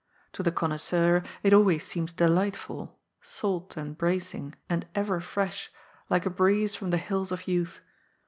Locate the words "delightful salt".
2.11-3.77